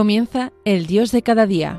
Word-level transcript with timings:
Comienza 0.00 0.50
el 0.64 0.86
Dios 0.86 1.12
de 1.12 1.20
cada 1.20 1.46
día. 1.46 1.78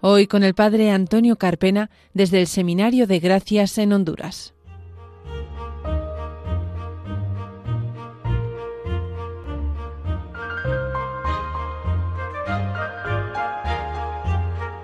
Hoy 0.00 0.26
con 0.26 0.42
el 0.42 0.54
Padre 0.56 0.90
Antonio 0.90 1.36
Carpena 1.36 1.88
desde 2.14 2.40
el 2.40 2.48
Seminario 2.48 3.06
de 3.06 3.20
Gracias 3.20 3.78
en 3.78 3.92
Honduras. 3.92 4.54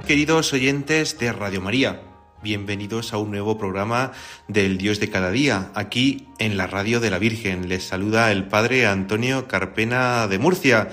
Queridos 0.07 0.53
oyentes 0.53 1.19
de 1.19 1.33
Radio 1.33 1.61
María, 1.61 2.12
Bienvenidos 2.43 3.13
a 3.13 3.19
un 3.19 3.31
nuevo 3.31 3.57
programa 3.57 4.11
del 4.49 4.77
Dios 4.77 4.99
de 4.99 5.09
cada 5.09 5.31
día, 5.31 5.71
aquí 5.77 6.27
en 6.41 6.57
la 6.57 6.67
Radio 6.67 6.99
de 6.99 7.09
la 7.09 7.21
Virgen. 7.21 7.69
Les 7.69 7.85
saluda 7.85 8.33
el 8.33 8.49
Padre 8.49 8.85
Antonio 8.89 9.47
Carpena 9.47 10.27
de 10.27 10.41
Murcia. 10.41 10.89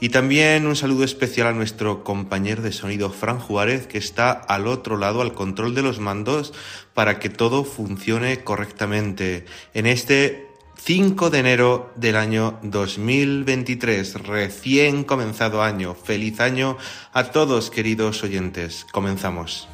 Y 0.00 0.08
también 0.08 0.66
un 0.66 0.74
saludo 0.74 1.04
especial 1.04 1.46
a 1.46 1.52
nuestro 1.52 2.02
compañero 2.02 2.62
de 2.62 2.72
sonido 2.72 3.10
Fran 3.10 3.38
Juárez, 3.38 3.86
que 3.86 3.98
está 3.98 4.32
al 4.32 4.66
otro 4.66 4.96
lado, 4.96 5.22
al 5.22 5.34
control 5.34 5.76
de 5.76 5.82
los 5.82 6.00
mandos, 6.00 6.52
para 6.94 7.20
que 7.20 7.28
todo 7.28 7.62
funcione 7.62 8.42
correctamente. 8.42 9.44
En 9.74 9.86
este 9.86 10.48
5 10.78 11.30
de 11.30 11.38
enero 11.38 11.92
del 11.94 12.16
año 12.16 12.58
2023, 12.64 14.14
recién 14.24 15.04
comenzado 15.04 15.62
año. 15.62 15.94
Feliz 15.94 16.40
año 16.40 16.76
a 17.12 17.30
todos, 17.30 17.70
queridos 17.70 18.24
oyentes. 18.24 18.84
Comenzamos. 18.90 19.68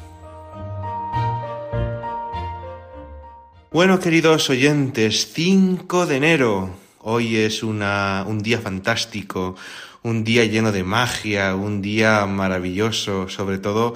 Bueno, 3.75 3.99
queridos 3.99 4.49
oyentes, 4.49 5.33
5 5.33 6.05
de 6.05 6.15
enero. 6.15 6.69
Hoy 6.99 7.35
es 7.35 7.61
una, 7.61 8.23
un 8.25 8.41
día 8.41 8.59
fantástico, 8.59 9.57
un 10.01 10.23
día 10.23 10.45
lleno 10.45 10.71
de 10.71 10.85
magia, 10.85 11.55
un 11.55 11.81
día 11.81 12.25
maravilloso, 12.25 13.27
sobre 13.27 13.57
todo 13.57 13.93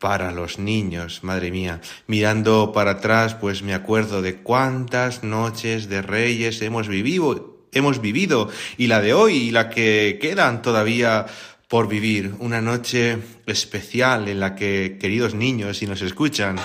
para 0.00 0.32
los 0.32 0.58
niños, 0.58 1.22
madre 1.22 1.52
mía. 1.52 1.80
Mirando 2.08 2.72
para 2.72 2.90
atrás, 2.90 3.36
pues 3.36 3.62
me 3.62 3.72
acuerdo 3.72 4.20
de 4.20 4.38
cuántas 4.38 5.22
noches 5.22 5.88
de 5.88 6.02
reyes 6.02 6.60
hemos 6.60 6.88
vivido, 6.88 7.68
hemos 7.70 8.00
vivido, 8.00 8.48
y 8.78 8.88
la 8.88 9.00
de 9.00 9.14
hoy 9.14 9.34
y 9.34 9.50
la 9.52 9.70
que 9.70 10.18
quedan 10.20 10.60
todavía 10.60 11.26
por 11.68 11.86
vivir. 11.86 12.34
Una 12.40 12.60
noche 12.60 13.18
especial 13.46 14.26
en 14.26 14.40
la 14.40 14.56
que, 14.56 14.98
queridos 15.00 15.36
niños, 15.36 15.78
si 15.78 15.86
nos 15.86 16.02
escuchan, 16.02 16.56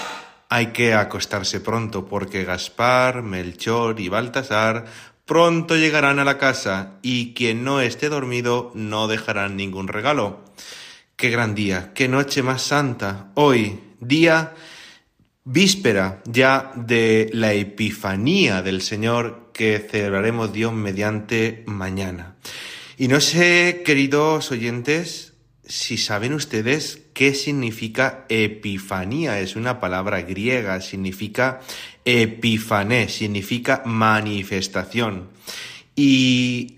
hay 0.49 0.67
que 0.67 0.93
acostarse 0.93 1.59
pronto 1.59 2.05
porque 2.05 2.43
Gaspar, 2.43 3.23
Melchor 3.23 3.99
y 3.99 4.09
Baltasar 4.09 4.85
pronto 5.25 5.75
llegarán 5.75 6.19
a 6.19 6.25
la 6.25 6.37
casa 6.37 6.99
y 7.01 7.33
quien 7.33 7.63
no 7.63 7.81
esté 7.81 8.09
dormido 8.09 8.71
no 8.75 9.07
dejarán 9.07 9.57
ningún 9.57 9.87
regalo. 9.87 10.43
Qué 11.15 11.29
gran 11.29 11.55
día, 11.55 11.93
qué 11.93 12.07
noche 12.07 12.43
más 12.43 12.61
santa. 12.61 13.31
Hoy, 13.35 13.79
día 13.99 14.53
víspera 15.45 16.21
ya 16.25 16.71
de 16.75 17.29
la 17.33 17.53
Epifanía 17.53 18.61
del 18.61 18.81
Señor 18.81 19.51
que 19.53 19.79
celebraremos 19.79 20.51
Dios 20.51 20.73
mediante 20.73 21.63
mañana. 21.67 22.35
Y 22.97 23.07
no 23.07 23.21
sé, 23.21 23.83
queridos 23.85 24.51
oyentes, 24.51 25.33
si 25.63 25.97
saben 25.97 26.33
ustedes 26.33 27.04
qué 27.15 27.33
significa 27.33 28.25
epifanía, 28.27 29.39
es 29.39 29.55
una 29.55 29.79
palabra 29.79 30.21
griega, 30.21 30.81
significa 30.81 31.61
epifané, 32.03 33.07
significa 33.07 33.81
manifestación. 33.85 35.29
Y 35.95 36.75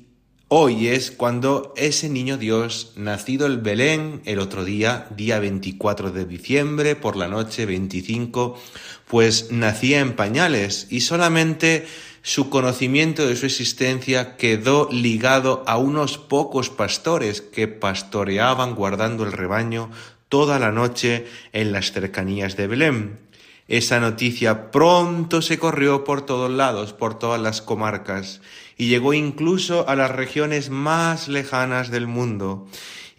hoy 0.48 0.90
es 0.90 1.10
cuando 1.10 1.74
ese 1.76 2.08
niño 2.08 2.38
Dios, 2.38 2.94
nacido 2.96 3.48
en 3.48 3.64
Belén 3.64 4.22
el 4.26 4.38
otro 4.38 4.64
día, 4.64 5.08
día 5.10 5.40
24 5.40 6.12
de 6.12 6.26
diciembre, 6.26 6.96
por 6.96 7.16
la 7.16 7.28
noche 7.28 7.66
25, 7.66 8.62
pues 9.08 9.52
nacía 9.52 10.02
en 10.02 10.16
pañales 10.16 10.86
y 10.92 11.02
solamente 11.02 11.88
su 12.22 12.52
conocimiento 12.52 13.26
de 13.26 13.36
su 13.36 13.48
existencia 13.48 14.38
quedó 14.38 14.88
ligado 14.92 15.64
a 15.66 15.78
unos 15.78 16.20
pocos 16.20 16.70
pastores 16.70 17.42
que 17.42 17.68
pastoreaban 17.68 18.76
guardando 18.76 19.24
el 19.24 19.32
rebaño 19.32 19.90
toda 20.30 20.60
la 20.60 20.72
noche 20.72 21.28
en 21.54 21.72
las 21.72 21.92
cercanías 21.92 22.56
de 22.58 22.68
Belén. 22.68 23.20
Esa 23.68 24.00
noticia 24.00 24.72
pronto 24.72 25.42
se 25.42 25.60
corrió 25.60 26.06
por 26.06 26.26
todos 26.26 26.50
lados, 26.50 26.94
por 26.94 27.20
todas 27.20 27.42
las 27.42 27.62
comarcas, 27.62 28.42
y 28.78 28.88
llegó 28.88 29.14
incluso 29.14 29.90
a 29.90 29.96
las 29.96 30.12
regiones 30.12 30.70
más 30.70 31.28
lejanas 31.28 31.92
del 31.92 32.08
mundo. 32.08 32.68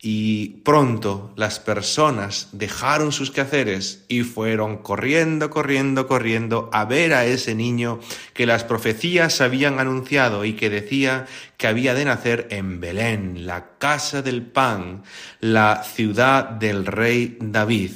Y 0.00 0.60
pronto 0.62 1.32
las 1.34 1.58
personas 1.58 2.50
dejaron 2.52 3.10
sus 3.10 3.32
quehaceres 3.32 4.04
y 4.06 4.22
fueron 4.22 4.78
corriendo, 4.78 5.50
corriendo, 5.50 6.06
corriendo 6.06 6.70
a 6.72 6.84
ver 6.84 7.14
a 7.14 7.26
ese 7.26 7.56
niño 7.56 7.98
que 8.32 8.46
las 8.46 8.62
profecías 8.62 9.40
habían 9.40 9.80
anunciado 9.80 10.44
y 10.44 10.52
que 10.52 10.70
decía 10.70 11.26
que 11.56 11.66
había 11.66 11.94
de 11.94 12.04
nacer 12.04 12.46
en 12.50 12.80
Belén, 12.80 13.46
la 13.46 13.70
casa 13.78 14.22
del 14.22 14.42
pan, 14.42 15.02
la 15.40 15.82
ciudad 15.82 16.44
del 16.44 16.86
rey 16.86 17.36
David. 17.40 17.90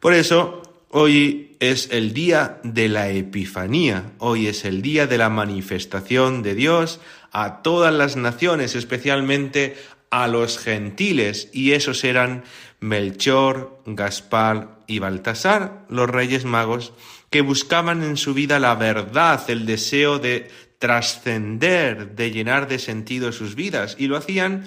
Por 0.00 0.14
eso, 0.14 0.62
hoy 0.90 1.56
es 1.60 1.88
el 1.92 2.12
día 2.12 2.58
de 2.64 2.88
la 2.88 3.08
Epifanía, 3.08 4.12
hoy 4.18 4.48
es 4.48 4.64
el 4.64 4.82
día 4.82 5.06
de 5.06 5.18
la 5.18 5.28
manifestación 5.28 6.42
de 6.42 6.54
Dios 6.54 7.00
a 7.32 7.62
todas 7.62 7.92
las 7.92 8.16
naciones, 8.16 8.74
especialmente 8.74 9.76
a 10.10 10.28
los 10.28 10.58
gentiles, 10.58 11.50
y 11.52 11.72
esos 11.72 12.04
eran 12.04 12.44
Melchor, 12.80 13.82
Gaspar 13.86 14.78
y 14.86 14.98
Baltasar, 14.98 15.84
los 15.88 16.08
reyes 16.08 16.44
magos, 16.44 16.92
que 17.30 17.40
buscaban 17.40 18.02
en 18.02 18.16
su 18.16 18.34
vida 18.34 18.58
la 18.58 18.74
verdad, 18.74 19.42
el 19.48 19.66
deseo 19.66 20.18
de 20.18 20.50
trascender, 20.78 22.14
de 22.14 22.30
llenar 22.30 22.68
de 22.68 22.78
sentido 22.78 23.32
sus 23.32 23.54
vidas, 23.54 23.96
y 23.98 24.06
lo 24.06 24.16
hacían 24.16 24.64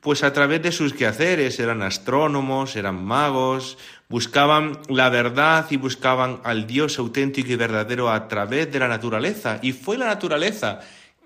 pues 0.00 0.24
a 0.24 0.32
través 0.32 0.62
de 0.62 0.72
sus 0.72 0.94
quehaceres, 0.94 1.60
eran 1.60 1.82
astrónomos, 1.82 2.74
eran 2.74 3.04
magos, 3.04 3.76
buscaban 4.08 4.78
la 4.88 5.10
verdad 5.10 5.66
y 5.68 5.76
buscaban 5.76 6.40
al 6.42 6.66
Dios 6.66 6.98
auténtico 6.98 7.52
y 7.52 7.56
verdadero 7.56 8.10
a 8.10 8.26
través 8.26 8.72
de 8.72 8.78
la 8.78 8.88
naturaleza, 8.88 9.58
y 9.60 9.72
fue 9.72 9.98
la 9.98 10.06
naturaleza 10.06 10.80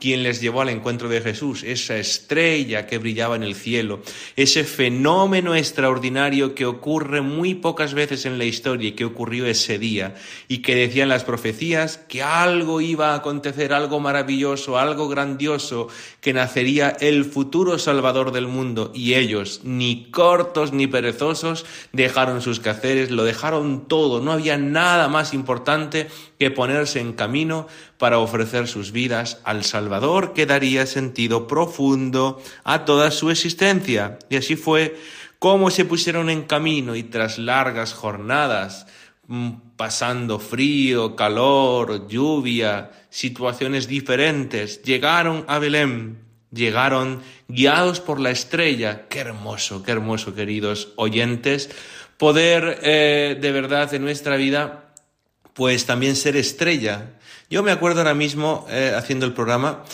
quien 0.04 0.22
les 0.22 0.42
llevó 0.42 0.60
al 0.60 0.68
encuentro 0.68 1.08
de 1.08 1.22
Jesús, 1.22 1.62
esa 1.62 1.96
estrella 1.96 2.86
que 2.86 2.98
brillaba 2.98 3.36
en 3.36 3.42
el 3.42 3.54
cielo, 3.54 4.02
ese 4.36 4.64
fenómeno 4.64 5.54
extraordinario 5.54 6.54
que 6.54 6.66
ocurre 6.66 7.22
muy 7.22 7.54
pocas 7.54 7.94
veces 7.94 8.26
en 8.26 8.36
la 8.36 8.44
historia 8.44 8.90
y 8.90 8.92
que 8.92 9.06
ocurrió 9.06 9.46
ese 9.46 9.78
día 9.78 10.14
y 10.46 10.58
que 10.58 10.74
decían 10.74 11.08
las 11.08 11.24
profecías 11.24 11.96
que 11.96 12.22
algo 12.22 12.82
iba 12.82 13.12
a 13.12 13.14
acontecer, 13.14 13.72
algo 13.72 13.98
maravilloso, 13.98 14.76
algo 14.76 15.08
grandioso, 15.08 15.88
que 16.20 16.34
nacería 16.34 16.90
el 17.00 17.24
futuro 17.24 17.78
Salvador 17.78 18.30
del 18.30 18.46
mundo 18.46 18.92
y 18.94 19.14
ellos, 19.14 19.62
ni 19.64 20.10
cortos 20.10 20.74
ni 20.74 20.86
perezosos, 20.86 21.64
dejaron 21.94 22.42
sus 22.42 22.60
quehaceres, 22.60 23.10
lo 23.10 23.24
dejaron 23.24 23.88
todo, 23.88 24.20
no 24.20 24.32
había 24.32 24.58
nada 24.58 25.08
más 25.08 25.32
importante 25.32 26.08
que 26.44 26.50
ponerse 26.50 27.00
en 27.00 27.14
camino 27.14 27.68
para 27.96 28.18
ofrecer 28.18 28.68
sus 28.68 28.92
vidas 28.92 29.40
al 29.44 29.64
Salvador 29.64 30.34
que 30.34 30.44
daría 30.44 30.84
sentido 30.84 31.46
profundo 31.46 32.38
a 32.64 32.84
toda 32.84 33.10
su 33.10 33.30
existencia. 33.30 34.18
Y 34.28 34.36
así 34.36 34.56
fue 34.56 34.94
como 35.38 35.70
se 35.70 35.86
pusieron 35.86 36.28
en 36.28 36.42
camino 36.42 36.96
y 36.96 37.02
tras 37.02 37.38
largas 37.38 37.94
jornadas, 37.94 38.86
mm, 39.26 39.52
pasando 39.78 40.38
frío, 40.38 41.16
calor, 41.16 42.08
lluvia, 42.08 42.90
situaciones 43.08 43.88
diferentes, 43.88 44.82
llegaron 44.82 45.46
a 45.48 45.58
Belén, 45.58 46.18
llegaron 46.52 47.22
guiados 47.48 48.00
por 48.00 48.20
la 48.20 48.32
estrella. 48.32 49.08
Qué 49.08 49.20
hermoso, 49.20 49.82
qué 49.82 49.92
hermoso, 49.92 50.34
queridos 50.34 50.92
oyentes, 50.96 51.70
poder 52.18 52.80
eh, 52.82 53.38
de 53.40 53.50
verdad 53.50 53.94
en 53.94 54.02
nuestra 54.02 54.36
vida 54.36 54.83
pues 55.54 55.86
también 55.86 56.16
ser 56.16 56.36
estrella. 56.36 57.12
Yo 57.48 57.62
me 57.62 57.70
acuerdo 57.70 58.00
ahora 58.00 58.14
mismo, 58.14 58.66
eh, 58.68 58.92
haciendo 58.96 59.24
el 59.24 59.32
programa, 59.32 59.84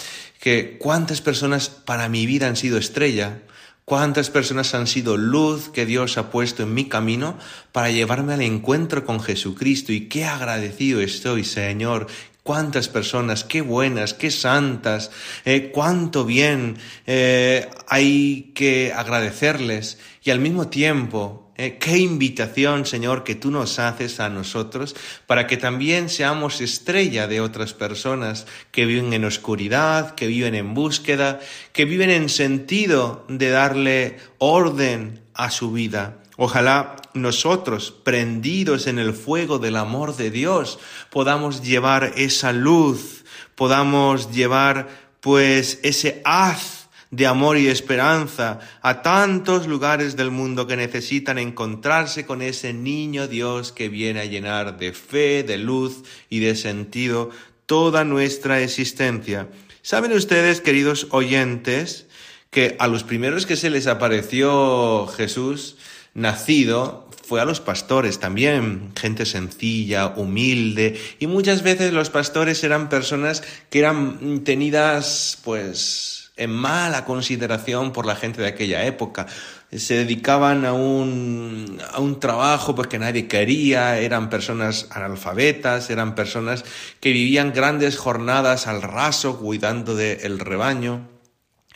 que 0.41 0.79
cuántas 0.79 1.21
personas 1.21 1.69
para 1.69 2.09
mi 2.09 2.27
vida 2.27 2.49
han 2.49 2.57
sido 2.57 2.79
estrella, 2.79 3.43
cuántas 3.85 4.31
personas 4.31 4.75
han 4.75 4.87
sido 4.87 5.17
luz 5.17 5.69
que 5.69 5.85
Dios 5.85 6.17
ha 6.17 6.31
puesto 6.31 6.63
en 6.63 6.73
mi 6.73 6.87
camino 6.87 7.39
para 7.73 7.91
llevarme 7.91 8.35
al 8.35 8.43
encuentro 8.43 9.05
con 9.05 9.21
Jesucristo 9.21 9.93
y 9.93 10.09
qué 10.09 10.25
agradecido 10.25 11.01
estoy, 11.01 11.45
Señor. 11.45 12.07
Cuántas 12.43 12.89
personas, 12.89 13.45
qué 13.45 13.61
buenas, 13.61 14.15
qué 14.15 14.31
santas, 14.31 15.11
eh, 15.45 15.71
cuánto 15.75 16.25
bien 16.25 16.79
eh, 17.07 17.69
hay 17.87 18.53
que 18.55 18.95
agradecerles 18.97 19.99
y 20.23 20.31
al 20.31 20.41
mismo 20.41 20.69
tiempo 20.69 21.50
Eh, 21.63 21.77
qué 21.79 21.99
invitación, 21.99 22.87
Señor, 22.87 23.23
que 23.23 23.35
tú 23.35 23.51
nos 23.51 23.79
haces 23.79 24.19
a 24.19 24.31
nosotros 24.31 24.97
para 25.27 25.47
que 25.47 25.59
también 25.59 26.09
seamos 26.09 26.63
estrella 26.63 27.27
de 27.27 27.43
otras 27.43 27.75
personas 27.75 28.47
que 28.71 28.87
viven 28.87 29.13
en 29.13 29.27
oscuridad, 29.27 30.15
que 30.15 30.27
viven 30.27 30.55
en 30.55 30.73
búsqueda, 30.73 31.39
que 31.75 31.85
viven 31.85 32.09
en 32.09 32.31
sentido 32.31 33.27
de 33.29 33.51
darle 33.51 34.17
orden 34.39 35.21
a 35.35 35.51
su 35.51 35.71
vida. 35.71 36.23
Ojalá 36.39 36.97
nosotros, 37.13 37.91
prendidos 37.91 38.87
en 38.87 38.99
el 38.99 39.13
fuego 39.13 39.59
del 39.59 39.77
amor 39.77 40.17
de 40.17 40.31
Dios, 40.31 40.79
podamos 41.11 41.63
llevar 41.63 42.15
esa 42.17 42.55
luz, 42.55 43.27
podamos 43.55 44.33
llevar 44.33 44.89
pues 45.21 45.79
ese 45.83 46.23
haz 46.25 46.80
de 47.11 47.27
amor 47.27 47.59
y 47.59 47.67
esperanza 47.69 48.61
a 48.83 49.03
tantos 49.03 49.67
lugares 49.67 50.17
del 50.17 50.31
mundo 50.31 50.67
que 50.67 50.77
necesitan 50.77 51.39
encontrarse 51.39 52.25
con 52.25 52.41
ese 52.41 52.73
niño 52.73 53.27
Dios 53.27 53.73
que 53.73 53.89
viene 53.89 54.21
a 54.21 54.27
llenar 54.27 54.79
de 54.79 54.93
fe, 54.93 55.43
de 55.43 55.59
luz 55.59 56.05
y 56.29 56.39
de 56.39 56.55
sentido 56.55 57.31
toda 57.67 58.05
nuestra 58.05 58.63
existencia. 58.63 59.49
¿Saben 59.83 60.13
ustedes, 60.13 60.61
queridos 60.61 61.09
oyentes, 61.11 62.07
que 62.51 62.77
a 62.79 62.87
los 62.87 63.05
primeros 63.05 63.47
que 63.47 63.57
se 63.57 63.71
les 63.71 63.87
apareció 63.87 65.07
Jesús 65.07 65.77
nacido 66.15 67.09
fue 67.25 67.41
a 67.41 67.45
los 67.45 67.61
pastores 67.61 68.19
también, 68.19 68.91
gente 68.97 69.25
sencilla, 69.25 70.09
humilde, 70.09 71.01
y 71.21 71.29
muchas 71.29 71.63
veces 71.63 71.93
los 71.93 72.11
pastores 72.11 72.65
eran 72.65 72.89
personas 72.89 73.45
que 73.71 73.79
eran 73.79 74.41
tenidas 74.41 75.39
pues 75.45 76.20
en 76.41 76.51
mala 76.51 77.05
consideración 77.05 77.93
por 77.93 78.07
la 78.07 78.17
gente 78.17 78.41
de 78.41 78.49
aquella 78.49 78.85
época. 78.87 79.27
Se 79.71 79.95
dedicaban 79.95 80.65
a 80.65 80.73
un, 80.73 81.79
a 81.93 82.01
un 82.01 82.19
trabajo 82.19 82.75
pues, 82.75 82.89
que 82.89 82.99
nadie 82.99 83.29
quería, 83.29 83.99
eran 83.99 84.31
personas 84.31 84.89
analfabetas, 84.91 85.91
eran 85.91 86.15
personas 86.15 86.65
que 86.99 87.13
vivían 87.13 87.53
grandes 87.53 87.99
jornadas 87.99 88.67
al 88.67 88.81
raso 88.81 89.39
cuidando 89.39 89.95
del 89.95 90.39
rebaño. 90.39 91.07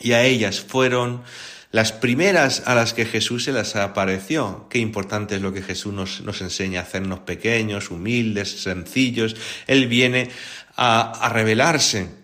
Y 0.01 0.13
a 0.13 0.25
ellas 0.25 0.61
fueron 0.61 1.23
las 1.71 1.93
primeras 1.93 2.63
a 2.67 2.75
las 2.75 2.95
que 2.95 3.05
Jesús 3.05 3.45
se 3.45 3.53
las 3.53 3.77
apareció. 3.77 4.67
Qué 4.71 4.79
importante 4.79 5.37
es 5.37 5.43
lo 5.43 5.53
que 5.53 5.63
Jesús 5.63 5.93
nos, 5.93 6.23
nos 6.23 6.41
enseña, 6.41 6.81
a 6.81 6.85
hacernos 6.85 7.21
pequeños, 7.21 7.91
humildes, 7.91 8.63
sencillos. 8.63 9.37
Él 9.67 9.89
viene 9.89 10.31
a, 10.75 11.13
a 11.13 11.29
revelarse 11.29 12.24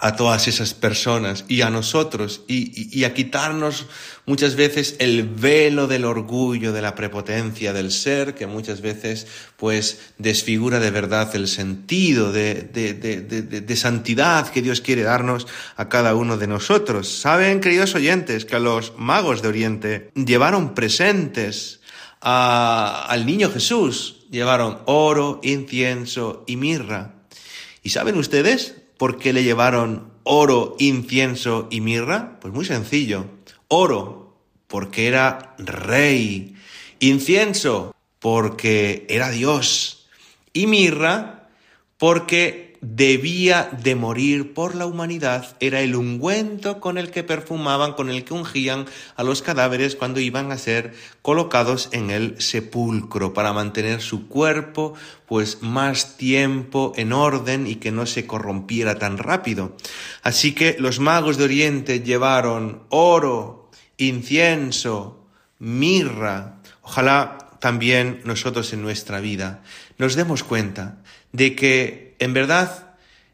a 0.00 0.14
todas 0.14 0.46
esas 0.46 0.74
personas 0.74 1.44
y 1.48 1.62
a 1.62 1.70
nosotros 1.70 2.42
y, 2.46 3.04
a 3.04 3.14
quitarnos 3.14 3.86
muchas 4.26 4.54
veces 4.54 4.96
el 4.98 5.24
velo 5.24 5.86
del 5.86 6.04
orgullo, 6.04 6.72
de 6.72 6.82
la 6.82 6.94
prepotencia 6.94 7.72
del 7.72 7.90
ser, 7.90 8.34
que 8.34 8.46
muchas 8.46 8.80
veces 8.80 9.26
pues 9.56 10.12
desfigura 10.18 10.78
de 10.78 10.90
verdad 10.90 11.34
el 11.34 11.48
sentido 11.48 12.32
de, 12.32 12.62
de, 12.62 12.94
de, 12.94 13.76
santidad 13.76 14.48
que 14.50 14.62
Dios 14.62 14.80
quiere 14.80 15.02
darnos 15.02 15.46
a 15.76 15.88
cada 15.88 16.14
uno 16.14 16.36
de 16.36 16.46
nosotros. 16.46 17.08
Saben, 17.08 17.60
queridos 17.60 17.94
oyentes, 17.94 18.44
que 18.44 18.56
a 18.56 18.60
los 18.60 18.92
magos 18.98 19.42
de 19.42 19.48
Oriente 19.48 20.10
llevaron 20.14 20.74
presentes 20.74 21.80
al 22.20 23.26
niño 23.26 23.50
Jesús, 23.50 24.26
llevaron 24.30 24.78
oro, 24.86 25.40
incienso 25.42 26.44
y 26.46 26.56
mirra. 26.56 27.14
¿Y 27.82 27.90
saben 27.90 28.16
ustedes? 28.16 28.74
¿Por 28.98 29.18
qué 29.18 29.32
le 29.32 29.44
llevaron 29.44 30.12
oro, 30.24 30.76
incienso 30.78 31.68
y 31.70 31.80
mirra? 31.80 32.38
Pues 32.40 32.52
muy 32.52 32.64
sencillo. 32.64 33.24
Oro, 33.68 34.36
porque 34.66 35.06
era 35.06 35.54
rey. 35.58 36.56
Incienso, 36.98 37.94
porque 38.18 39.06
era 39.08 39.30
Dios. 39.30 40.08
Y 40.52 40.66
mirra, 40.66 41.48
porque 41.96 42.67
debía 42.80 43.70
de 43.82 43.94
morir 43.94 44.54
por 44.54 44.74
la 44.74 44.86
humanidad 44.86 45.56
era 45.60 45.80
el 45.80 45.96
ungüento 45.96 46.80
con 46.80 46.98
el 46.98 47.10
que 47.10 47.24
perfumaban, 47.24 47.94
con 47.94 48.10
el 48.10 48.24
que 48.24 48.34
ungían 48.34 48.86
a 49.16 49.22
los 49.22 49.42
cadáveres 49.42 49.96
cuando 49.96 50.20
iban 50.20 50.52
a 50.52 50.58
ser 50.58 50.94
colocados 51.22 51.88
en 51.92 52.10
el 52.10 52.40
sepulcro 52.40 53.34
para 53.34 53.52
mantener 53.52 54.00
su 54.00 54.28
cuerpo 54.28 54.94
pues 55.26 55.62
más 55.62 56.16
tiempo 56.16 56.92
en 56.96 57.12
orden 57.12 57.66
y 57.66 57.76
que 57.76 57.90
no 57.90 58.06
se 58.06 58.26
corrompiera 58.26 58.98
tan 58.98 59.18
rápido. 59.18 59.76
Así 60.22 60.52
que 60.52 60.76
los 60.78 61.00
magos 61.00 61.36
de 61.36 61.44
Oriente 61.44 62.00
llevaron 62.00 62.84
oro, 62.88 63.70
incienso, 63.96 65.26
mirra. 65.58 66.60
Ojalá 66.82 67.38
también 67.60 68.20
nosotros 68.24 68.72
en 68.72 68.82
nuestra 68.82 69.20
vida 69.20 69.62
nos 69.98 70.14
demos 70.14 70.44
cuenta 70.44 71.02
de 71.32 71.54
que 71.54 72.07
en 72.18 72.34
verdad, 72.34 72.88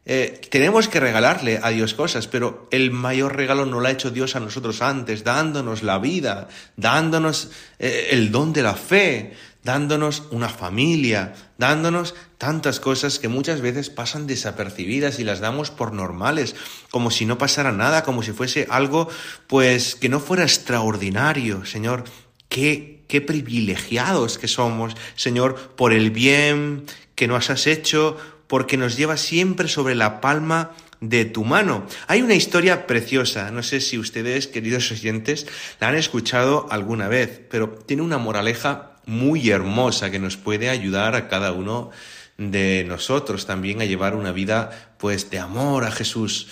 eh, 0.07 0.39
tenemos 0.51 0.87
que 0.87 0.99
regalarle 0.99 1.59
a 1.63 1.69
Dios 1.69 1.95
cosas, 1.95 2.27
pero 2.27 2.67
el 2.71 2.91
mayor 2.91 3.35
regalo 3.35 3.65
no 3.65 3.79
lo 3.79 3.87
ha 3.87 3.91
hecho 3.91 4.11
Dios 4.11 4.35
a 4.35 4.39
nosotros 4.39 4.83
antes, 4.83 5.23
dándonos 5.23 5.81
la 5.81 5.97
vida, 5.97 6.47
dándonos 6.77 7.49
eh, 7.79 8.09
el 8.11 8.31
don 8.31 8.53
de 8.53 8.61
la 8.61 8.75
fe, 8.75 9.33
dándonos 9.63 10.21
una 10.29 10.47
familia, 10.47 11.33
dándonos 11.57 12.13
tantas 12.37 12.79
cosas 12.79 13.17
que 13.17 13.29
muchas 13.29 13.61
veces 13.61 13.89
pasan 13.89 14.27
desapercibidas 14.27 15.19
y 15.19 15.23
las 15.23 15.39
damos 15.39 15.71
por 15.71 15.91
normales, 15.91 16.55
como 16.91 17.09
si 17.09 17.25
no 17.25 17.39
pasara 17.39 17.71
nada, 17.71 18.03
como 18.03 18.21
si 18.21 18.31
fuese 18.31 18.67
algo, 18.69 19.09
pues, 19.47 19.95
que 19.95 20.07
no 20.07 20.19
fuera 20.19 20.43
extraordinario, 20.43 21.65
Señor. 21.65 22.03
Qué, 22.47 23.03
qué 23.07 23.21
privilegiados 23.21 24.37
que 24.37 24.47
somos, 24.47 24.95
Señor, 25.15 25.55
por 25.75 25.93
el 25.93 26.11
bien 26.11 26.85
que 27.15 27.27
nos 27.27 27.49
has 27.49 27.65
hecho, 27.65 28.17
porque 28.47 28.77
nos 28.77 28.97
lleva 28.97 29.17
siempre 29.17 29.67
sobre 29.67 29.95
la 29.95 30.21
palma 30.21 30.71
de 31.01 31.25
tu 31.25 31.43
mano. 31.43 31.85
Hay 32.07 32.21
una 32.21 32.35
historia 32.35 32.87
preciosa, 32.87 33.51
no 33.51 33.63
sé 33.63 33.81
si 33.81 33.97
ustedes, 33.97 34.47
queridos 34.47 34.91
oyentes, 34.91 35.47
la 35.79 35.89
han 35.89 35.95
escuchado 35.95 36.67
alguna 36.71 37.07
vez, 37.07 37.41
pero 37.49 37.69
tiene 37.69 38.03
una 38.03 38.17
moraleja 38.17 38.91
muy 39.05 39.49
hermosa 39.49 40.09
que 40.09 40.19
nos 40.19 40.37
puede 40.37 40.69
ayudar 40.69 41.15
a 41.15 41.27
cada 41.27 41.51
uno 41.51 41.91
de 42.37 42.83
nosotros 42.87 43.45
también 43.45 43.81
a 43.81 43.85
llevar 43.85 44.15
una 44.15 44.31
vida 44.31 44.95
pues 44.97 45.29
de 45.29 45.39
amor 45.39 45.85
a 45.85 45.91
Jesús. 45.91 46.47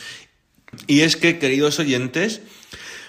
Y 0.88 1.02
es 1.02 1.18
que, 1.18 1.40
queridos 1.40 1.80
oyentes, 1.80 2.42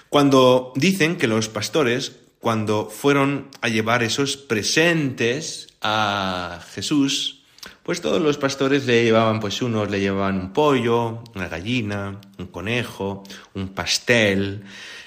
cuando 0.09 0.73
dicen 0.75 1.15
que 1.17 1.27
los 1.27 1.49
pastores, 1.49 2.13
cuando 2.39 2.89
fueron 2.89 3.49
a 3.61 3.69
llevar 3.69 4.03
esos 4.03 4.37
presentes 4.37 5.67
a 5.81 6.61
Jesús, 6.73 7.44
pues 7.85 8.01
todos 8.01 8.19
los 8.19 8.39
pastores 8.39 8.87
le 8.87 9.03
llevaban, 9.03 9.39
pues 9.39 9.61
unos 9.61 9.91
le 9.91 9.99
llevaban 9.99 10.39
un 10.39 10.53
pollo, 10.53 11.23
una 11.35 11.47
gallina, 11.47 12.19
un 12.39 12.47
conejo, 12.47 13.23
un 13.53 13.69
pastel, 13.69 14.63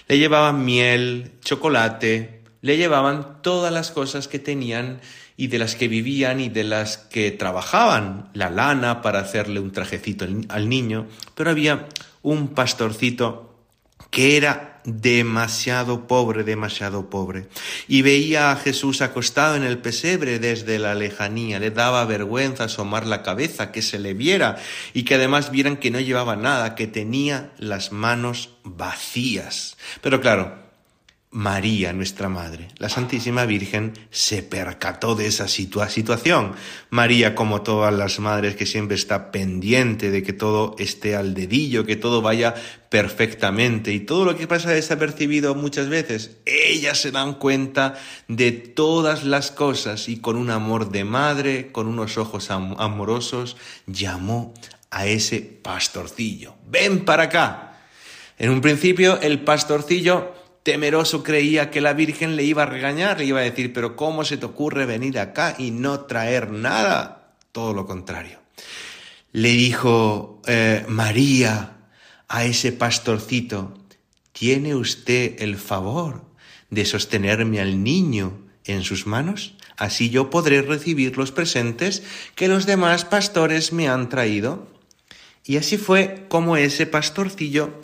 le 0.06 0.18
llevaban 0.18 0.64
miel, 0.64 1.32
chocolate, 1.40 2.44
le 2.62 2.76
llevaban 2.76 3.42
todas 3.42 3.72
las 3.72 3.90
cosas 3.90 4.28
que 4.28 4.38
tenían 4.38 5.00
y 5.36 5.48
de 5.48 5.58
las 5.58 5.74
que 5.74 5.88
vivían 5.88 6.38
y 6.38 6.50
de 6.50 6.62
las 6.62 6.98
que 6.98 7.32
trabajaban, 7.32 8.28
la 8.32 8.48
lana 8.48 9.02
para 9.02 9.18
hacerle 9.18 9.58
un 9.58 9.72
trajecito 9.72 10.24
al 10.48 10.68
niño, 10.68 11.08
pero 11.34 11.50
había 11.50 11.88
un 12.22 12.54
pastorcito 12.54 13.47
que 14.10 14.36
era 14.36 14.80
demasiado 14.84 16.06
pobre, 16.06 16.44
demasiado 16.44 17.10
pobre. 17.10 17.48
Y 17.86 18.02
veía 18.02 18.50
a 18.50 18.56
Jesús 18.56 19.02
acostado 19.02 19.56
en 19.56 19.62
el 19.62 19.78
pesebre 19.78 20.38
desde 20.38 20.78
la 20.78 20.94
lejanía. 20.94 21.58
Le 21.58 21.70
daba 21.70 22.04
vergüenza 22.04 22.64
asomar 22.64 23.06
la 23.06 23.22
cabeza, 23.22 23.70
que 23.70 23.82
se 23.82 23.98
le 23.98 24.14
viera 24.14 24.56
y 24.94 25.02
que 25.02 25.16
además 25.16 25.50
vieran 25.50 25.76
que 25.76 25.90
no 25.90 26.00
llevaba 26.00 26.36
nada, 26.36 26.74
que 26.74 26.86
tenía 26.86 27.52
las 27.58 27.92
manos 27.92 28.50
vacías. 28.64 29.76
Pero 30.00 30.20
claro, 30.20 30.67
María, 31.30 31.92
nuestra 31.92 32.30
Madre, 32.30 32.68
la 32.78 32.88
Santísima 32.88 33.44
Virgen, 33.44 33.92
se 34.10 34.42
percató 34.42 35.14
de 35.14 35.26
esa 35.26 35.46
situación. 35.46 36.54
María, 36.88 37.34
como 37.34 37.60
todas 37.60 37.92
las 37.92 38.18
madres, 38.18 38.56
que 38.56 38.64
siempre 38.64 38.96
está 38.96 39.30
pendiente 39.30 40.10
de 40.10 40.22
que 40.22 40.32
todo 40.32 40.74
esté 40.78 41.16
al 41.16 41.34
dedillo, 41.34 41.84
que 41.84 41.96
todo 41.96 42.22
vaya 42.22 42.54
perfectamente 42.88 43.92
y 43.92 44.00
todo 44.00 44.24
lo 44.24 44.36
que 44.36 44.46
pasa 44.46 44.70
desapercibido 44.70 45.54
muchas 45.54 45.90
veces, 45.90 46.38
ellas 46.46 46.98
se 46.98 47.10
dan 47.10 47.34
cuenta 47.34 47.94
de 48.28 48.52
todas 48.52 49.24
las 49.24 49.50
cosas 49.50 50.08
y 50.08 50.20
con 50.20 50.36
un 50.36 50.48
amor 50.48 50.90
de 50.90 51.04
madre, 51.04 51.70
con 51.72 51.88
unos 51.88 52.16
ojos 52.16 52.50
amorosos, 52.50 53.58
llamó 53.86 54.54
a 54.90 55.06
ese 55.06 55.40
pastorcillo. 55.40 56.54
Ven 56.66 57.04
para 57.04 57.24
acá. 57.24 57.64
En 58.38 58.50
un 58.50 58.62
principio 58.62 59.20
el 59.20 59.40
pastorcillo 59.40 60.37
temeroso 60.62 61.22
creía 61.22 61.70
que 61.70 61.80
la 61.80 61.92
Virgen 61.92 62.36
le 62.36 62.44
iba 62.44 62.64
a 62.64 62.66
regañar, 62.66 63.18
le 63.18 63.26
iba 63.26 63.40
a 63.40 63.44
decir, 63.44 63.72
pero 63.72 63.96
¿cómo 63.96 64.24
se 64.24 64.36
te 64.36 64.46
ocurre 64.46 64.86
venir 64.86 65.18
acá 65.18 65.54
y 65.58 65.70
no 65.70 66.00
traer 66.00 66.50
nada? 66.50 67.34
Todo 67.52 67.72
lo 67.72 67.86
contrario. 67.86 68.38
Le 69.32 69.50
dijo 69.50 70.42
eh, 70.46 70.84
María 70.88 71.76
a 72.28 72.44
ese 72.44 72.72
pastorcito, 72.72 73.74
¿tiene 74.32 74.74
usted 74.74 75.40
el 75.42 75.56
favor 75.56 76.28
de 76.70 76.84
sostenerme 76.84 77.60
al 77.60 77.82
niño 77.82 78.48
en 78.64 78.84
sus 78.84 79.06
manos, 79.06 79.54
así 79.76 80.10
yo 80.10 80.30
podré 80.30 80.62
recibir 80.62 81.16
los 81.16 81.32
presentes 81.32 82.02
que 82.34 82.48
los 82.48 82.66
demás 82.66 83.04
pastores 83.04 83.72
me 83.72 83.88
han 83.88 84.08
traído. 84.08 84.68
Y 85.44 85.56
así 85.56 85.78
fue 85.78 86.26
como 86.28 86.56
ese 86.56 86.86
pastorcillo 86.86 87.80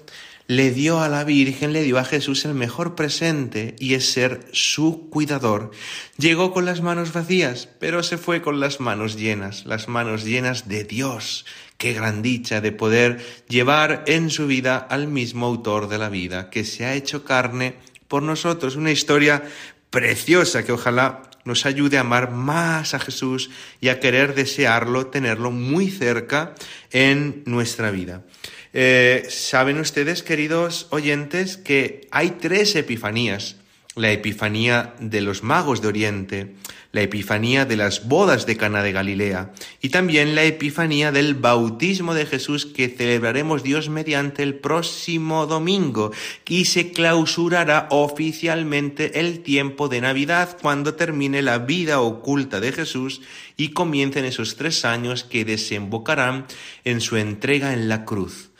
le 0.46 0.72
dio 0.72 1.00
a 1.00 1.08
la 1.08 1.24
Virgen, 1.24 1.72
le 1.72 1.82
dio 1.82 1.98
a 1.98 2.04
Jesús 2.04 2.44
el 2.44 2.54
mejor 2.54 2.94
presente 2.94 3.74
y 3.78 3.94
es 3.94 4.10
ser 4.10 4.46
su 4.52 5.08
cuidador. 5.08 5.70
Llegó 6.18 6.52
con 6.52 6.66
las 6.66 6.82
manos 6.82 7.12
vacías, 7.12 7.68
pero 7.78 8.02
se 8.02 8.18
fue 8.18 8.42
con 8.42 8.60
las 8.60 8.78
manos 8.78 9.16
llenas, 9.16 9.64
las 9.64 9.88
manos 9.88 10.24
llenas 10.24 10.68
de 10.68 10.84
Dios. 10.84 11.46
Qué 11.78 11.94
gran 11.94 12.20
dicha 12.20 12.60
de 12.60 12.72
poder 12.72 13.24
llevar 13.48 14.04
en 14.06 14.28
su 14.28 14.46
vida 14.46 14.76
al 14.76 15.08
mismo 15.08 15.46
autor 15.46 15.88
de 15.88 15.98
la 15.98 16.10
vida, 16.10 16.50
que 16.50 16.64
se 16.64 16.84
ha 16.84 16.94
hecho 16.94 17.24
carne 17.24 17.76
por 18.06 18.22
nosotros. 18.22 18.76
Una 18.76 18.90
historia 18.92 19.42
preciosa 19.88 20.62
que 20.64 20.72
ojalá 20.72 21.22
nos 21.44 21.66
ayude 21.66 21.98
a 21.98 22.02
amar 22.02 22.30
más 22.30 22.94
a 22.94 22.98
Jesús 22.98 23.50
y 23.80 23.88
a 23.88 24.00
querer 24.00 24.34
desearlo, 24.34 25.06
tenerlo 25.06 25.50
muy 25.50 25.90
cerca 25.90 26.54
en 26.90 27.42
nuestra 27.46 27.90
vida. 27.90 28.22
Eh, 28.76 29.26
Saben 29.28 29.78
ustedes, 29.78 30.24
queridos 30.24 30.88
oyentes, 30.90 31.56
que 31.56 32.08
hay 32.10 32.30
tres 32.40 32.74
epifanías. 32.74 33.56
La 33.94 34.10
epifanía 34.10 34.94
de 34.98 35.20
los 35.20 35.44
magos 35.44 35.80
de 35.80 35.86
Oriente, 35.86 36.54
la 36.90 37.02
epifanía 37.02 37.64
de 37.64 37.76
las 37.76 38.08
bodas 38.08 38.44
de 38.44 38.56
Cana 38.56 38.82
de 38.82 38.90
Galilea 38.90 39.52
y 39.80 39.90
también 39.90 40.34
la 40.34 40.42
epifanía 40.42 41.12
del 41.12 41.36
bautismo 41.36 42.12
de 42.12 42.26
Jesús 42.26 42.66
que 42.66 42.88
celebraremos 42.88 43.62
Dios 43.62 43.88
mediante 43.90 44.42
el 44.42 44.56
próximo 44.56 45.46
domingo 45.46 46.10
y 46.48 46.64
se 46.64 46.90
clausurará 46.90 47.86
oficialmente 47.90 49.20
el 49.20 49.44
tiempo 49.44 49.88
de 49.88 50.00
Navidad 50.00 50.56
cuando 50.60 50.94
termine 50.94 51.40
la 51.40 51.58
vida 51.58 52.00
oculta 52.00 52.58
de 52.58 52.72
Jesús 52.72 53.22
y 53.56 53.68
comiencen 53.68 54.24
esos 54.24 54.56
tres 54.56 54.84
años 54.84 55.22
que 55.22 55.44
desembocarán 55.44 56.46
en 56.84 57.00
su 57.00 57.16
entrega 57.16 57.72
en 57.72 57.88
la 57.88 58.04
cruz. 58.04 58.50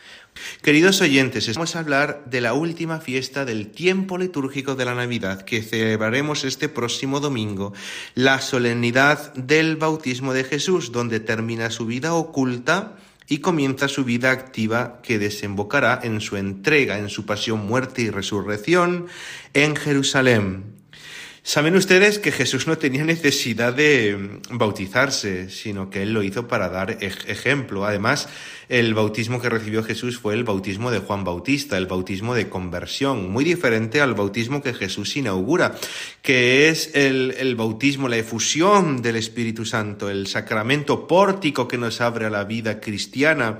Queridos 0.61 1.01
oyentes, 1.01 1.53
vamos 1.55 1.75
a 1.75 1.79
hablar 1.79 2.23
de 2.25 2.41
la 2.41 2.53
última 2.53 2.99
fiesta 2.99 3.45
del 3.45 3.67
tiempo 3.67 4.17
litúrgico 4.17 4.75
de 4.75 4.85
la 4.85 4.95
Navidad 4.95 5.43
que 5.43 5.61
celebraremos 5.61 6.43
este 6.43 6.69
próximo 6.69 7.19
domingo, 7.19 7.73
la 8.15 8.41
solemnidad 8.41 9.33
del 9.35 9.75
bautismo 9.75 10.33
de 10.33 10.43
Jesús, 10.43 10.91
donde 10.91 11.19
termina 11.19 11.69
su 11.69 11.85
vida 11.85 12.13
oculta 12.13 12.97
y 13.27 13.39
comienza 13.39 13.87
su 13.87 14.03
vida 14.03 14.31
activa 14.31 15.01
que 15.01 15.19
desembocará 15.19 15.99
en 16.03 16.21
su 16.21 16.37
entrega, 16.37 16.99
en 16.99 17.09
su 17.09 17.25
pasión, 17.25 17.65
muerte 17.65 18.03
y 18.03 18.09
resurrección 18.09 19.07
en 19.53 19.75
Jerusalén. 19.75 20.74
Saben 21.47 21.75
ustedes 21.75 22.17
que 22.17 22.31
Jesús 22.31 22.65
no 22.65 22.79
tenía 22.79 23.03
necesidad 23.03 23.71
de 23.71 24.17
mm, 24.17 24.57
bautizarse, 24.57 25.51
sino 25.51 25.91
que 25.91 26.01
Él 26.01 26.11
lo 26.11 26.23
hizo 26.23 26.47
para 26.47 26.69
dar 26.69 26.97
ejemplo. 27.03 27.85
Además, 27.85 28.27
el 28.67 28.95
bautismo 28.95 29.39
que 29.39 29.49
recibió 29.51 29.83
Jesús 29.83 30.17
fue 30.17 30.33
el 30.33 30.43
bautismo 30.43 30.89
de 30.89 30.97
Juan 30.97 31.23
Bautista, 31.23 31.77
el 31.77 31.85
bautismo 31.85 32.33
de 32.33 32.49
conversión, 32.49 33.31
muy 33.31 33.43
diferente 33.43 34.01
al 34.01 34.15
bautismo 34.15 34.63
que 34.63 34.73
Jesús 34.73 35.15
inaugura, 35.17 35.75
que 36.23 36.69
es 36.69 36.95
el, 36.95 37.35
el 37.37 37.55
bautismo, 37.55 38.09
la 38.09 38.17
efusión 38.17 39.03
del 39.03 39.15
Espíritu 39.15 39.65
Santo, 39.65 40.09
el 40.09 40.25
sacramento 40.25 41.07
pórtico 41.07 41.67
que 41.67 41.77
nos 41.77 42.01
abre 42.01 42.25
a 42.25 42.31
la 42.31 42.45
vida 42.45 42.79
cristiana. 42.79 43.59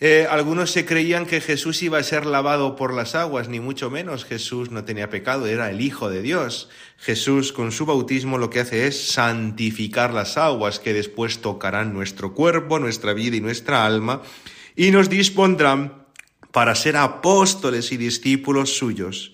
Eh, 0.00 0.28
algunos 0.30 0.70
se 0.70 0.84
creían 0.84 1.26
que 1.26 1.40
Jesús 1.40 1.82
iba 1.82 1.98
a 1.98 2.04
ser 2.04 2.24
lavado 2.24 2.76
por 2.76 2.94
las 2.94 3.16
aguas, 3.16 3.48
ni 3.48 3.58
mucho 3.58 3.90
menos. 3.90 4.24
Jesús 4.24 4.70
no 4.70 4.84
tenía 4.84 5.10
pecado, 5.10 5.46
era 5.46 5.70
el 5.70 5.80
Hijo 5.80 6.08
de 6.08 6.22
Dios. 6.22 6.68
Jesús 6.98 7.52
con 7.52 7.72
su 7.72 7.84
bautismo 7.84 8.38
lo 8.38 8.48
que 8.48 8.60
hace 8.60 8.86
es 8.86 9.10
santificar 9.10 10.14
las 10.14 10.36
aguas 10.36 10.78
que 10.78 10.92
después 10.92 11.40
tocarán 11.40 11.92
nuestro 11.92 12.32
cuerpo, 12.32 12.78
nuestra 12.78 13.12
vida 13.12 13.36
y 13.36 13.40
nuestra 13.40 13.84
alma 13.84 14.22
y 14.78 14.92
nos 14.92 15.10
dispondrán 15.10 16.06
para 16.52 16.76
ser 16.76 16.96
apóstoles 16.96 17.90
y 17.90 17.96
discípulos 17.96 18.78
suyos. 18.78 19.32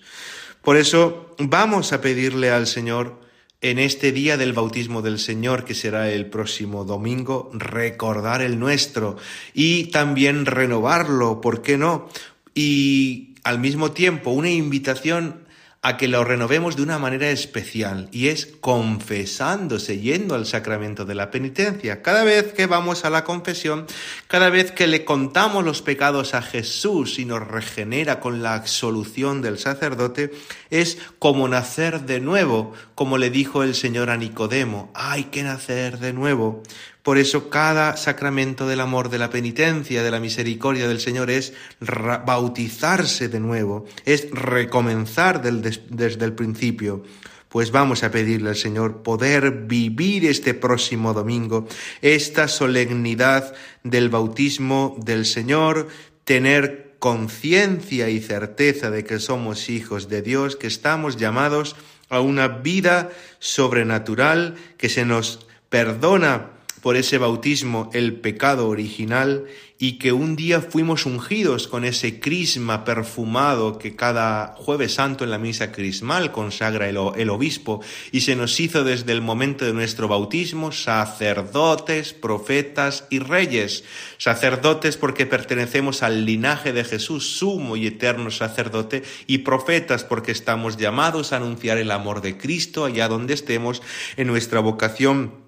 Por 0.63 0.75
eso 0.75 1.35
vamos 1.37 1.93
a 1.93 2.01
pedirle 2.01 2.49
al 2.49 2.65
Señor 2.65 3.21
en 3.61 3.79
este 3.79 4.11
día 4.11 4.37
del 4.37 4.53
bautismo 4.53 5.01
del 5.01 5.19
Señor, 5.19 5.65
que 5.65 5.73
será 5.73 6.11
el 6.11 6.27
próximo 6.27 6.85
domingo, 6.85 7.49
recordar 7.53 8.41
el 8.41 8.59
nuestro 8.59 9.17
y 9.53 9.85
también 9.85 10.45
renovarlo, 10.45 11.41
¿por 11.41 11.61
qué 11.61 11.77
no? 11.77 12.09
Y 12.53 13.35
al 13.43 13.59
mismo 13.59 13.91
tiempo 13.91 14.31
una 14.31 14.49
invitación 14.49 15.44
a 15.85 15.97
que 15.97 16.07
lo 16.07 16.23
renovemos 16.23 16.75
de 16.75 16.81
una 16.81 16.97
manera 16.97 17.29
especial 17.29 18.09
y 18.11 18.29
es 18.29 18.47
confesándose, 18.59 19.99
yendo 19.99 20.33
al 20.33 20.47
sacramento 20.47 21.05
de 21.05 21.13
la 21.13 21.29
penitencia. 21.29 22.01
Cada 22.01 22.23
vez 22.23 22.53
que 22.53 22.65
vamos 22.65 23.05
a 23.05 23.11
la 23.11 23.23
confesión, 23.23 23.85
cada 24.27 24.49
vez 24.49 24.71
que 24.71 24.87
le 24.87 25.05
contamos 25.05 25.63
los 25.63 25.83
pecados 25.83 26.33
a 26.33 26.41
Jesús 26.41 27.19
y 27.19 27.25
nos 27.25 27.47
regenera 27.47 28.19
con 28.19 28.41
la 28.41 28.55
absolución 28.55 29.43
del 29.43 29.59
sacerdote, 29.59 30.31
es 30.71 30.97
como 31.19 31.47
nacer 31.47 32.01
de 32.01 32.19
nuevo, 32.19 32.73
como 32.95 33.19
le 33.19 33.29
dijo 33.29 33.61
el 33.61 33.75
Señor 33.75 34.09
a 34.09 34.17
Nicodemo, 34.17 34.89
hay 34.95 35.25
que 35.25 35.43
nacer 35.43 35.99
de 35.99 36.13
nuevo. 36.13 36.63
Por 37.05 37.19
eso 37.19 37.51
cada 37.51 37.97
sacramento 37.97 38.65
del 38.65 38.81
amor, 38.81 39.09
de 39.09 39.19
la 39.19 39.29
penitencia, 39.29 40.01
de 40.01 40.09
la 40.09 40.19
misericordia 40.19 40.87
del 40.87 40.99
Señor 40.99 41.29
es 41.29 41.53
bautizarse 41.79 43.29
de 43.29 43.39
nuevo, 43.39 43.85
es 44.05 44.31
recomenzar 44.31 45.43
desde 45.43 46.25
el 46.25 46.33
principio. 46.33 47.03
Pues 47.47 47.69
vamos 47.69 48.03
a 48.03 48.09
pedirle 48.09 48.49
al 48.49 48.55
Señor 48.55 49.03
poder 49.03 49.51
vivir 49.51 50.25
este 50.25 50.55
próximo 50.55 51.13
domingo, 51.13 51.67
esta 52.01 52.47
solemnidad 52.47 53.53
del 53.83 54.09
bautismo 54.09 54.97
del 54.97 55.27
Señor, 55.27 55.89
tener 56.23 56.95
conciencia 56.97 58.09
y 58.09 58.19
certeza 58.19 58.89
de 58.89 59.03
que 59.03 59.19
somos 59.19 59.69
hijos 59.69 60.09
de 60.09 60.23
Dios, 60.23 60.55
que 60.55 60.65
estamos 60.65 61.17
llamados 61.17 61.75
a 62.09 62.19
una 62.19 62.47
vida 62.47 63.11
sobrenatural, 63.37 64.55
que 64.79 64.89
se 64.89 65.05
nos 65.05 65.45
perdona 65.69 66.54
por 66.85 66.97
ese 66.97 67.17
bautismo 67.17 67.89
el 67.93 68.13
pecado 68.13 68.67
original 68.67 69.45
y 69.79 69.97
que 69.97 70.11
un 70.11 70.35
día 70.35 70.61
fuimos 70.61 71.07
ungidos 71.07 71.67
con 71.67 71.83
ese 71.83 72.19
crisma 72.19 72.83
perfumado 72.83 73.79
que 73.79 73.95
cada 73.95 74.53
jueves 74.55 74.93
santo 74.93 75.23
en 75.23 75.31
la 75.31 75.39
misa 75.39 75.71
crismal 75.71 76.31
consagra 76.31 76.87
el, 76.87 76.99
el, 77.15 77.31
obispo 77.31 77.81
y 78.11 78.21
se 78.21 78.35
nos 78.35 78.59
hizo 78.59 78.83
desde 78.83 79.13
el 79.13 79.23
momento 79.23 79.65
de 79.65 79.73
nuestro 79.73 80.07
bautismo 80.07 80.71
sacerdotes, 80.71 82.13
profetas 82.13 83.07
y 83.09 83.17
reyes. 83.17 83.83
Sacerdotes 84.19 84.95
porque 84.95 85.25
pertenecemos 85.25 86.03
al 86.03 86.23
linaje 86.23 86.71
de 86.71 86.83
Jesús, 86.83 87.35
sumo 87.39 87.77
y 87.77 87.87
eterno 87.87 88.29
sacerdote, 88.29 89.01
y 89.25 89.39
profetas 89.39 90.03
porque 90.03 90.31
estamos 90.31 90.77
llamados 90.77 91.33
a 91.33 91.37
anunciar 91.37 91.79
el 91.79 91.89
amor 91.89 92.21
de 92.21 92.37
Cristo 92.37 92.85
allá 92.85 93.07
donde 93.07 93.33
estemos 93.33 93.81
en 94.17 94.27
nuestra 94.27 94.59
vocación 94.59 95.44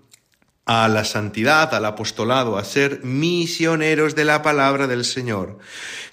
a 0.67 0.87
la 0.89 1.05
santidad, 1.05 1.73
al 1.73 1.85
apostolado, 1.85 2.57
a 2.57 2.63
ser 2.65 3.03
misioneros 3.03 4.15
de 4.15 4.25
la 4.25 4.41
palabra 4.43 4.85
del 4.85 5.05
Señor. 5.05 5.57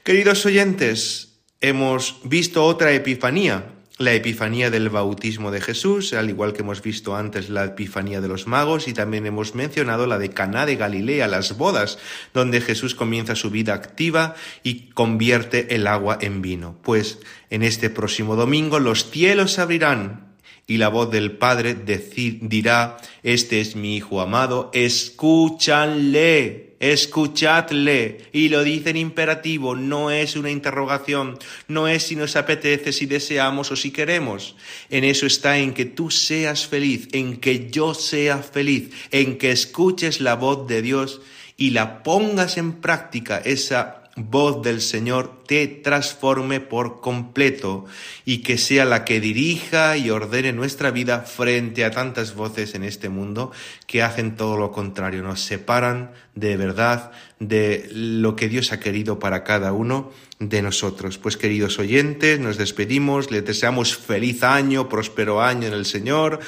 Queridos 0.04 0.46
oyentes, 0.46 1.40
hemos 1.60 2.20
visto 2.24 2.64
otra 2.64 2.92
epifanía, 2.92 3.72
la 3.98 4.12
epifanía 4.12 4.70
del 4.70 4.90
bautismo 4.90 5.50
de 5.50 5.60
Jesús, 5.60 6.12
al 6.14 6.28
igual 6.28 6.52
que 6.52 6.62
hemos 6.62 6.82
visto 6.82 7.16
antes 7.16 7.48
la 7.48 7.64
epifanía 7.64 8.20
de 8.20 8.28
los 8.28 8.46
magos 8.46 8.86
y 8.86 8.92
también 8.92 9.26
hemos 9.26 9.54
mencionado 9.56 10.06
la 10.06 10.18
de 10.18 10.30
Caná 10.30 10.66
de 10.66 10.76
Galilea, 10.76 11.26
las 11.28 11.56
bodas, 11.56 11.98
donde 12.32 12.60
Jesús 12.60 12.94
comienza 12.94 13.34
su 13.34 13.50
vida 13.50 13.74
activa 13.74 14.34
y 14.62 14.90
convierte 14.90 15.74
el 15.74 15.86
agua 15.88 16.18
en 16.20 16.42
vino. 16.42 16.76
Pues 16.82 17.18
en 17.50 17.62
este 17.62 17.90
próximo 17.90 18.36
domingo 18.36 18.78
los 18.78 19.10
cielos 19.10 19.52
se 19.52 19.60
abrirán 19.60 20.23
y 20.66 20.78
la 20.78 20.88
voz 20.88 21.10
del 21.10 21.32
Padre 21.32 21.74
dirá, 21.74 22.96
este 23.22 23.60
es 23.60 23.76
mi 23.76 23.96
Hijo 23.96 24.20
amado, 24.20 24.70
escúchanle, 24.72 26.76
escuchadle. 26.80 28.28
Y 28.32 28.48
lo 28.48 28.64
dice 28.64 28.90
en 28.90 28.96
imperativo, 28.96 29.74
no 29.74 30.10
es 30.10 30.36
una 30.36 30.50
interrogación, 30.50 31.38
no 31.68 31.88
es 31.88 32.04
si 32.04 32.16
nos 32.16 32.36
apetece, 32.36 32.92
si 32.92 33.06
deseamos 33.06 33.70
o 33.72 33.76
si 33.76 33.90
queremos. 33.90 34.56
En 34.88 35.04
eso 35.04 35.26
está 35.26 35.58
en 35.58 35.74
que 35.74 35.84
tú 35.84 36.10
seas 36.10 36.66
feliz, 36.66 37.08
en 37.12 37.36
que 37.36 37.70
yo 37.70 37.94
sea 37.94 38.38
feliz, 38.38 38.90
en 39.10 39.38
que 39.38 39.50
escuches 39.50 40.20
la 40.20 40.34
voz 40.34 40.66
de 40.66 40.80
Dios 40.80 41.20
y 41.56 41.70
la 41.70 42.02
pongas 42.02 42.56
en 42.56 42.80
práctica, 42.80 43.38
esa 43.38 44.03
voz 44.16 44.62
del 44.62 44.80
Señor 44.80 45.42
te 45.46 45.66
transforme 45.66 46.60
por 46.60 47.00
completo 47.00 47.84
y 48.24 48.38
que 48.38 48.58
sea 48.58 48.84
la 48.84 49.04
que 49.04 49.20
dirija 49.20 49.96
y 49.96 50.10
ordene 50.10 50.52
nuestra 50.52 50.90
vida 50.90 51.20
frente 51.22 51.84
a 51.84 51.90
tantas 51.90 52.34
voces 52.34 52.74
en 52.74 52.84
este 52.84 53.08
mundo 53.08 53.50
que 53.86 54.02
hacen 54.02 54.36
todo 54.36 54.56
lo 54.56 54.70
contrario, 54.70 55.22
nos 55.22 55.40
separan 55.40 56.12
de 56.34 56.56
verdad 56.56 57.10
de 57.40 57.88
lo 57.92 58.36
que 58.36 58.48
Dios 58.48 58.72
ha 58.72 58.80
querido 58.80 59.18
para 59.18 59.42
cada 59.42 59.72
uno 59.72 60.12
de 60.38 60.62
nosotros. 60.62 61.18
Pues 61.18 61.36
queridos 61.36 61.78
oyentes, 61.78 62.38
nos 62.38 62.56
despedimos, 62.56 63.30
les 63.30 63.44
deseamos 63.44 63.96
feliz 63.96 64.42
año, 64.42 64.88
próspero 64.88 65.42
año 65.42 65.68
en 65.68 65.74
el 65.74 65.86
Señor, 65.86 66.40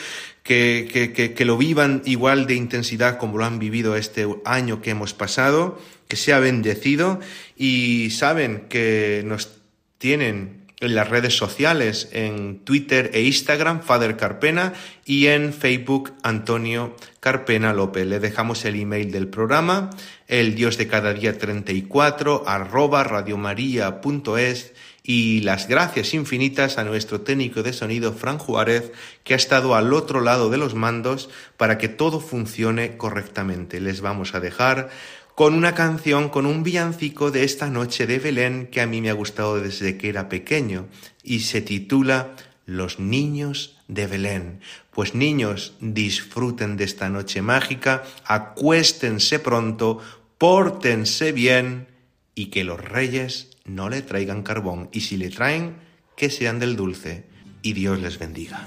que, 0.43 0.89
que, 0.93 1.35
que, 1.35 1.45
lo 1.45 1.57
vivan 1.57 2.03
igual 2.05 2.47
de 2.47 2.55
intensidad 2.55 3.19
como 3.19 3.37
lo 3.37 3.45
han 3.45 3.59
vivido 3.59 3.97
este 3.97 4.29
año 4.45 4.81
que 4.81 4.91
hemos 4.91 5.13
pasado, 5.13 5.77
que 6.09 6.17
sea 6.17 6.39
bendecido 6.39 7.21
y 7.57 8.11
saben 8.11 8.67
que 8.69 9.23
nos 9.25 9.51
tienen 9.99 10.67
en 10.81 10.95
las 10.95 11.09
redes 11.09 11.37
sociales, 11.37 12.09
en 12.13 12.59
Twitter 12.59 13.11
e 13.15 13.23
Instagram, 13.23 13.81
Father 13.83 14.17
Carpena, 14.17 14.75
y 15.07 15.29
en 15.29 15.55
Facebook, 15.55 16.13
Antonio 16.23 16.95
Carpena 17.21 17.73
López. 17.73 18.07
Le 18.07 18.21
dejamos 18.21 18.65
el 18.67 18.79
email 18.79 19.11
del 19.11 19.29
programa, 19.29 19.91
el 20.29 20.55
Dios 20.55 20.77
de 20.77 20.87
cada 20.87 21.15
día 21.15 21.39
34, 21.39 22.45
arroba 22.47 23.05
radiomaria.es, 23.05 24.75
y 25.03 25.41
las 25.43 25.69
gracias 25.69 26.15
infinitas 26.15 26.79
a 26.79 26.85
nuestro 26.85 27.21
técnico 27.21 27.63
de 27.63 27.73
sonido, 27.73 28.13
Fran 28.13 28.39
Juárez, 28.39 28.91
que 29.23 29.35
ha 29.35 29.37
estado 29.37 29.77
al 29.77 29.95
otro 29.95 30.21
lado 30.21 30.51
de 30.51 30.59
los 30.59 30.75
mandos 30.75 31.31
para 31.57 31.79
que 31.79 31.89
todo 31.89 32.19
funcione 32.19 32.97
correctamente. 32.97 33.81
Les 33.81 34.01
vamos 34.01 34.35
a 34.35 34.41
dejar 34.41 34.91
con 35.37 35.53
una 35.53 35.75
canción, 35.75 36.31
con 36.31 36.47
un 36.47 36.63
villancico 36.63 37.31
de 37.31 37.45
esta 37.45 37.69
noche 37.69 38.07
de 38.07 38.19
Belén 38.19 38.69
que 38.69 38.81
a 38.81 38.87
mí 38.87 39.03
me 39.03 39.11
ha 39.11 39.13
gustado 39.13 39.61
desde 39.61 39.99
que 39.99 40.09
era 40.09 40.31
pequeño 40.31 40.87
y 41.23 41.41
se 41.41 41.61
titula 41.61 42.35
Los 42.65 42.99
niños 42.99 43.77
de 43.87 44.07
Belén. 44.07 44.61
Pues 44.91 45.15
niños, 45.15 45.75
disfruten 45.81 46.79
de 46.79 46.85
esta 46.85 47.11
noche 47.11 47.43
mágica, 47.43 48.03
acuéstense 48.25 49.39
pronto, 49.39 50.01
pórtense 50.39 51.33
bien 51.33 51.89
y 52.35 52.47
que 52.47 52.65
los 52.65 52.83
reyes 52.83 53.51
no 53.67 53.91
le 53.91 54.01
traigan 54.01 54.43
carbón 54.43 54.89
y 54.91 55.03
si 55.03 55.19
le 55.19 55.29
traen, 55.29 55.77
que 56.17 56.31
sean 56.31 56.59
del 56.59 56.77
dulce 56.77 57.27
y 57.61 57.75
Dios 57.75 58.01
les 58.01 58.19
bendiga. 58.19 58.67